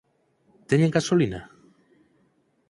[0.69, 1.41] Teñen gasolina?